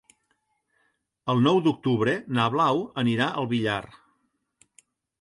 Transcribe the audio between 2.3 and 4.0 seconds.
na Blau anirà al Villar.